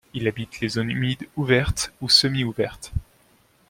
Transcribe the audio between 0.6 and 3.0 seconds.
les zones humides ouvertes ou semi-ouvertes.